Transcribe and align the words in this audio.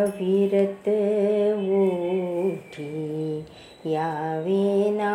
अविरत 0.00 0.86
ओठी 1.72 2.92
यावेना 3.86 5.10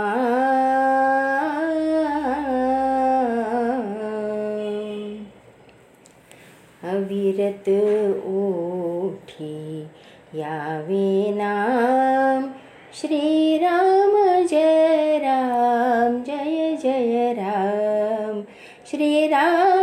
अविरत 6.92 7.70
ओठी 8.34 9.58
यावेना 10.40 11.54
श्रीराम 13.02 14.14
जय 14.52 15.18
राम 15.24 16.22
जय 16.24 16.76
जय 16.84 17.34
राम। 17.38 18.42
श्रीराम 18.92 19.75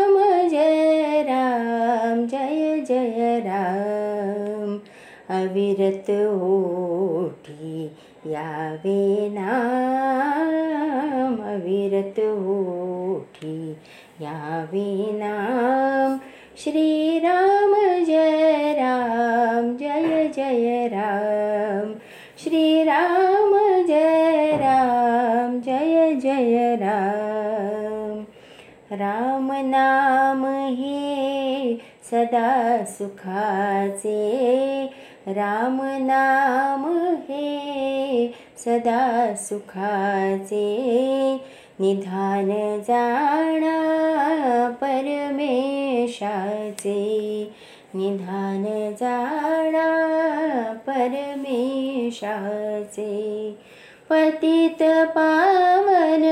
अविरत 5.32 6.10
ओठी 6.10 7.90
यावे 8.26 9.28
नाम 9.28 11.36
अविरत 11.54 12.20
ओठी 12.20 13.76
यावे 14.20 15.12
नाम। 15.12 16.18
श्रीराम 16.56 18.04
जय 18.04 18.74
राम 18.78 19.76
जय 19.76 20.30
जय 20.36 20.88
राम। 20.92 21.94
श्रीराम 22.44 23.86
जय 23.86 24.56
राम 24.56 25.60
जय 25.60 26.14
जय 26.14 26.76
राम। 26.80 28.24
राम 28.92 29.52
नाम 29.52 30.68
हे 30.68 31.74
सदा 32.10 32.84
सुखाचे 32.84 34.20
राम 35.28 35.78
नाम 36.02 36.84
हे 37.28 38.26
सदा 38.58 39.34
सुखाचे 39.38 40.64
निधान 41.80 42.48
जाणा 42.88 43.76
परमेशाचे 44.80 46.16
निधान 47.94 48.64
जाणा 49.00 49.86
परमेशाचे 50.86 52.26
पतित 54.10 54.82
पावन 55.14 56.24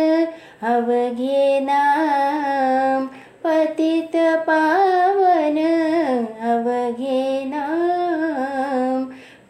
अवघे 0.62 0.99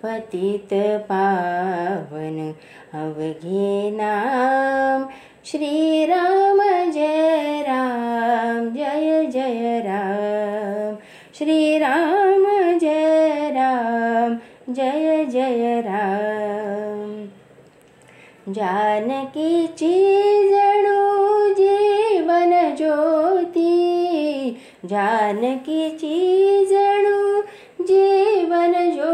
पतित 0.02 0.68
पावन 1.00 2.52
अवघे 2.94 3.90
नाम। 3.90 5.08
श्रीराम 5.44 6.90
जय 6.90 7.62
राम, 7.62 8.68
जय 8.68 9.26
जय 9.26 9.82
राम। 9.86 10.96
श्रीराम 11.34 12.78
जय 12.78 13.50
राम, 13.52 14.34
जय 14.74 15.24
जय 15.24 15.80
राम। 15.80 17.28
जानकीची 18.52 20.04
जणू 20.48 21.48
जीवन 21.52 22.74
ज्योती। 22.76 23.70
जानकीची 24.84 26.16
जणू 26.66 27.40
जीवन 27.84 28.72
ज्योती। 28.72 29.09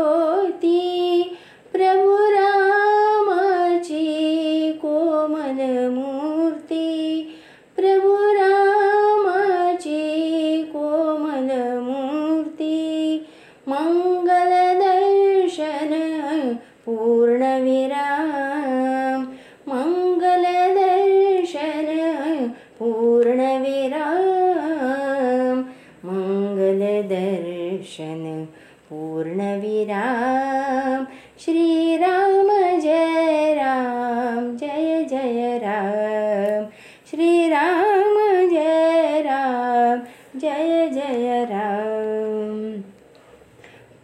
पूर्णविराम। 29.27 31.05
श्रीराम 31.41 32.49
जय 32.81 33.55
राम 33.55 34.57
जय 34.57 35.05
जय 35.11 35.59
राम। 35.63 36.67
श्रीराम 37.11 38.49
जय 38.51 39.23
राम 39.23 39.99
जय 40.41 40.89
जय 40.89 41.45
राम। 41.51 42.81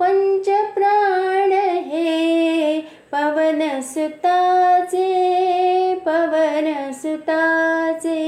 पंचप्राण 0.01 1.53
हे 1.87 2.81
पवन 3.13 3.81
सुताचे 3.81 5.09
पवन 5.95 6.93
सुताचे। 6.93 8.21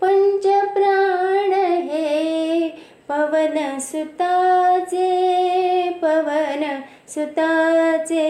पंचप्राण 0.00 1.52
हे 1.88 2.10
पवन 3.08 3.78
सुताचे 7.14 8.28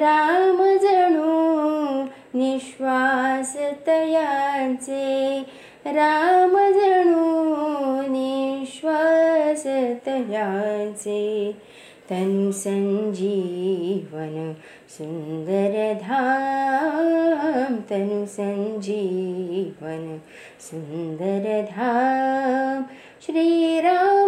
राम 0.00 0.62
जणू 0.82 2.04
निश्वास 2.38 3.52
तयांचे 3.86 5.40
राम 5.86 6.56
जणू 6.76 7.26
निश्वास 8.12 9.64
तयांचे 10.06 11.24
तनु 12.10 12.50
संजीवन 12.52 14.52
सुंदर 14.90 15.74
धाम 16.02 17.74
तनु 17.90 18.24
संजीवन 18.36 20.04
सुंदर 20.60 21.44
धाम। 21.70 22.82
श्रीराम 23.26 24.25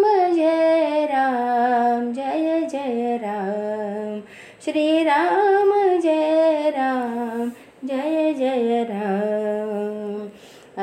राम 5.04 6.00
जय 6.00 6.70
राम, 6.70 7.52
जय 7.84 8.34
जय 8.34 8.86
राम। 8.90 10.28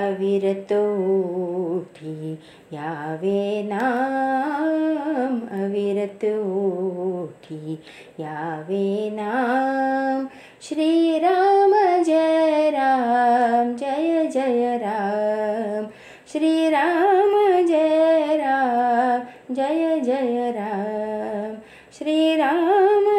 अविरतोठी 0.03 2.39
यावे 2.73 3.63
नाम 3.63 5.41
अविरतोठी 5.63 7.79
यावे 8.19 9.09
नाम। 9.13 10.27
श्री 10.61 11.19
राम 11.19 12.03
जय 12.03 12.69
राम, 12.69 13.75
जय 13.75 14.29
जय 14.33 14.77
राम। 14.77 15.87
श्री 16.33 16.69
राम 16.69 17.67
जय 17.67 18.37
राम, 18.37 19.55
जय 19.55 19.99
जय 19.99 20.51
राम। 20.55 21.57
श्रीराम 21.99 22.55
राम 22.55 23.14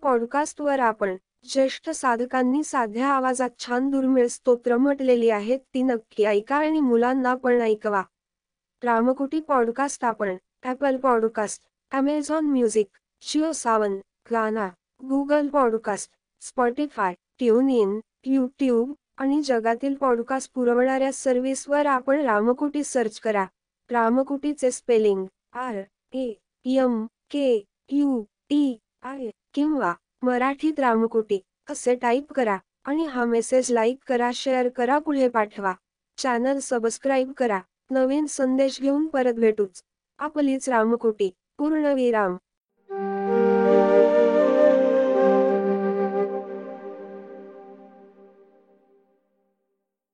आपण 0.80 1.16
ज्येष्ठ 1.50 1.90
साधकांनी 1.90 2.64
साध्या 2.64 3.08
आवाजात 3.08 3.50
छान 3.60 3.90
दुर्मिळ 3.90 4.28
स्तोत्र 4.28 4.78
म्हटलेली 4.78 5.30
आहेत 5.30 5.60
ती 5.74 5.84
नक्की 5.84 6.24
ऐका 6.24 6.56
आणि 6.56 6.80
मुलांना 6.80 7.36
पण 7.36 7.62
ऐकवा. 7.62 8.04
रामकुटी 8.84 9.40
पॉडकास्ट 9.40 10.06
आपण 10.06 10.36
Apple 10.64 10.98
podcast 10.98 11.64
Amazon 11.92 12.46
music 12.46 12.88
Jio 13.22 13.52
Saavn 13.52 13.96
Gaana 14.32 14.70
Google 15.10 15.48
podcast 15.48 16.12
Spotify 16.42 17.14
tune 17.14 17.70
in 17.70 18.00
YouTube 18.26 18.94
आणि 19.18 19.42
जगातील 19.42 19.96
पॉडकास्ट 19.96 20.52
पुरवणाऱ्या 20.54 21.14
सर्व्हिसवर 21.14 21.86
आपण 21.86 22.20
रामकुटी 22.20 22.84
सर्च 22.84 23.20
करा. 23.20 23.46
रामकुटीचे 23.92 24.72
spelling 24.72 25.26
R 25.54 25.82
A 26.14 26.34
M 26.66 27.06
K 27.06 27.64
U 27.90 28.24
T 28.24 28.80
I 29.04 29.30
किंवा 29.54 29.94
मराठीत 30.22 30.80
रामकुटी 30.80 31.40
असे 31.70 31.96
टाईप 31.96 32.34
करा 32.34 32.58
आणि 32.84 33.06
हा 33.06 33.26
मेसेज 33.26 33.72
लाईक 33.72 33.98
करा 34.08 34.32
शेअर 34.34 34.70
करा 34.70 35.00
पुढे 35.00 35.30
पाठवा. 35.30 35.74
चॅनल 36.18 36.60
सबस्क्राईब 36.60 37.32
करा. 37.32 37.60
नवीन 37.92 38.26
संदेश 38.26 38.82
घेऊन 38.82 39.08
परत 39.08 39.34
भेटूच. 39.34 39.82
आपलीच 40.18 40.70
रामकुटी. 40.70 41.32
पूर्णविराम 41.58 42.38